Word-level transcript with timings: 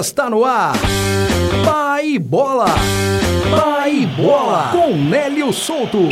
Está 0.00 0.28
no 0.28 0.44
ar. 0.44 0.74
Pai 1.64 2.18
Bola. 2.18 2.66
Pai 3.48 4.04
Bola. 4.16 4.70
Com 4.72 4.96
Nélio 4.96 5.52
Souto. 5.52 6.08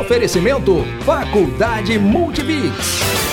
Oferecimento 0.00 0.84
Faculdade 1.04 1.98
Multibix. 1.98 3.27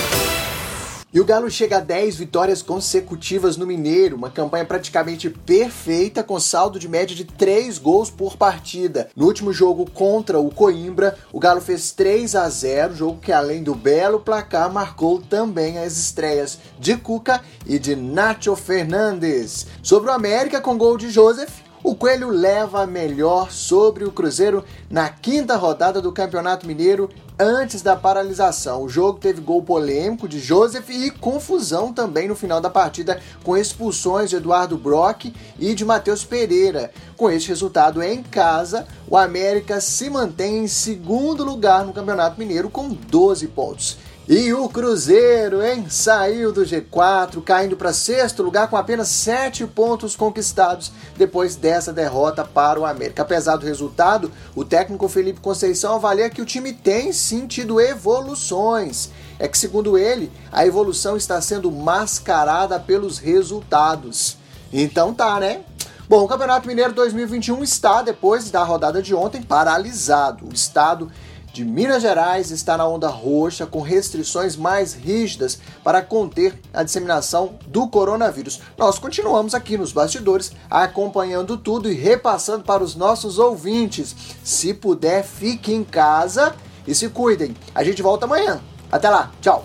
E 1.14 1.20
o 1.20 1.24
Galo 1.24 1.48
chega 1.48 1.76
a 1.76 1.80
10 1.80 2.16
vitórias 2.16 2.62
consecutivas 2.62 3.56
no 3.56 3.64
Mineiro, 3.64 4.16
uma 4.16 4.28
campanha 4.28 4.64
praticamente 4.64 5.30
perfeita 5.30 6.22
com 6.22 6.38
saldo 6.40 6.80
de 6.80 6.88
média 6.88 7.14
de 7.14 7.24
3 7.24 7.78
gols 7.78 8.10
por 8.10 8.36
partida. 8.36 9.08
No 9.14 9.26
último 9.26 9.52
jogo 9.52 9.88
contra 9.88 10.40
o 10.40 10.50
Coimbra, 10.50 11.16
o 11.32 11.38
Galo 11.38 11.60
fez 11.60 11.92
3 11.92 12.34
a 12.34 12.48
0, 12.48 12.96
jogo 12.96 13.20
que 13.20 13.30
além 13.30 13.62
do 13.62 13.74
belo 13.74 14.18
placar 14.18 14.70
marcou 14.70 15.22
também 15.22 15.78
as 15.78 15.96
estreias 15.96 16.58
de 16.78 16.96
Cuca 16.96 17.40
e 17.64 17.78
de 17.78 17.94
Nacho 17.94 18.56
Fernandes. 18.56 19.68
Sobre 19.82 20.10
o 20.10 20.12
América 20.12 20.60
com 20.60 20.76
gol 20.76 20.98
de 20.98 21.08
Joseph, 21.08 21.65
o 21.86 21.94
Coelho 21.94 22.30
leva 22.30 22.82
a 22.82 22.86
melhor 22.86 23.52
sobre 23.52 24.04
o 24.04 24.10
Cruzeiro 24.10 24.64
na 24.90 25.08
quinta 25.08 25.54
rodada 25.54 26.02
do 26.02 26.10
Campeonato 26.10 26.66
Mineiro 26.66 27.08
antes 27.38 27.80
da 27.80 27.94
paralisação. 27.94 28.82
O 28.82 28.88
jogo 28.88 29.20
teve 29.20 29.40
gol 29.40 29.62
polêmico 29.62 30.26
de 30.26 30.40
Joseph 30.40 30.90
e 30.90 31.12
confusão 31.12 31.92
também 31.92 32.26
no 32.26 32.34
final 32.34 32.60
da 32.60 32.68
partida 32.68 33.20
com 33.44 33.56
expulsões 33.56 34.30
de 34.30 34.34
Eduardo 34.34 34.76
Brock 34.76 35.32
e 35.60 35.76
de 35.76 35.84
Matheus 35.84 36.24
Pereira. 36.24 36.90
Com 37.16 37.30
este 37.30 37.50
resultado 37.50 38.02
em 38.02 38.20
casa, 38.20 38.84
o 39.08 39.16
América 39.16 39.80
se 39.80 40.10
mantém 40.10 40.64
em 40.64 40.66
segundo 40.66 41.44
lugar 41.44 41.86
no 41.86 41.92
Campeonato 41.92 42.36
Mineiro 42.36 42.68
com 42.68 42.88
12 42.88 43.46
pontos. 43.46 43.96
E 44.28 44.52
o 44.52 44.68
Cruzeiro, 44.68 45.64
hein? 45.64 45.86
Saiu 45.88 46.50
do 46.50 46.62
G4, 46.62 47.40
caindo 47.44 47.76
para 47.76 47.92
sexto 47.92 48.42
lugar 48.42 48.66
com 48.68 48.76
apenas 48.76 49.06
sete 49.06 49.64
pontos 49.64 50.16
conquistados 50.16 50.90
depois 51.16 51.54
dessa 51.54 51.92
derrota 51.92 52.44
para 52.44 52.80
o 52.80 52.84
América. 52.84 53.22
Apesar 53.22 53.54
do 53.54 53.64
resultado, 53.64 54.32
o 54.56 54.64
técnico 54.64 55.08
Felipe 55.08 55.38
Conceição 55.38 55.94
avalia 55.94 56.28
que 56.28 56.42
o 56.42 56.44
time 56.44 56.72
tem 56.72 57.12
sentido 57.12 57.80
evoluções. 57.80 59.10
É 59.38 59.46
que, 59.46 59.56
segundo 59.56 59.96
ele, 59.96 60.32
a 60.50 60.66
evolução 60.66 61.16
está 61.16 61.40
sendo 61.40 61.70
mascarada 61.70 62.80
pelos 62.80 63.18
resultados. 63.18 64.38
Então 64.72 65.14
tá, 65.14 65.38
né? 65.38 65.60
Bom, 66.08 66.24
o 66.24 66.28
Campeonato 66.28 66.66
Mineiro 66.66 66.92
2021 66.92 67.62
está, 67.62 68.02
depois 68.02 68.50
da 68.50 68.64
rodada 68.64 69.00
de 69.00 69.14
ontem, 69.14 69.40
paralisado. 69.40 70.46
O 70.46 70.52
estado 70.52 71.12
de 71.56 71.64
Minas 71.64 72.02
Gerais 72.02 72.50
está 72.50 72.76
na 72.76 72.86
onda 72.86 73.08
roxa, 73.08 73.64
com 73.64 73.80
restrições 73.80 74.56
mais 74.56 74.92
rígidas 74.92 75.58
para 75.82 76.02
conter 76.02 76.60
a 76.70 76.82
disseminação 76.82 77.54
do 77.66 77.88
coronavírus. 77.88 78.60
Nós 78.76 78.98
continuamos 78.98 79.54
aqui 79.54 79.78
nos 79.78 79.90
bastidores 79.90 80.52
acompanhando 80.68 81.56
tudo 81.56 81.90
e 81.90 81.94
repassando 81.94 82.62
para 82.62 82.84
os 82.84 82.94
nossos 82.94 83.38
ouvintes. 83.38 84.14
Se 84.44 84.74
puder, 84.74 85.24
fique 85.24 85.72
em 85.72 85.82
casa 85.82 86.54
e 86.86 86.94
se 86.94 87.08
cuidem. 87.08 87.56
A 87.74 87.82
gente 87.82 88.02
volta 88.02 88.26
amanhã. 88.26 88.60
Até 88.92 89.08
lá, 89.08 89.32
tchau. 89.40 89.64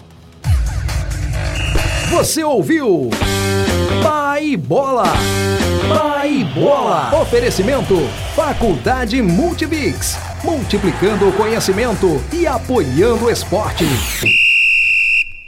Você 2.09 2.42
ouviu? 2.42 3.09
Pai 4.02 4.55
Bola. 4.55 5.11
Pai 6.31 6.45
Bola. 6.45 7.13
Oferecimento 7.21 8.07
Faculdade 8.33 9.21
Multibix 9.21 10.17
multiplicando 10.41 11.27
o 11.27 11.33
conhecimento 11.33 12.23
e 12.31 12.47
apoiando 12.47 13.25
o 13.25 13.29
esporte. 13.29 13.85